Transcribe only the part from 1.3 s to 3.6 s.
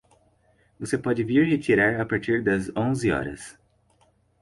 retirar a partir das onze horas.